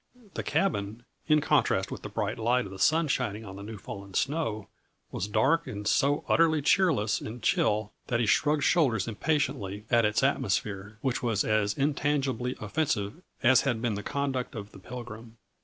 [0.33, 4.67] The cabin, in contrast with the bright light of sun shining on new fallen snow,
[5.11, 10.23] was dark and so utterly cheerless and chill that he shrugged shoulders impatiently at its
[10.23, 15.37] atmosphere, which was as intangibly offensive as had been the conduct of the Pilgrim.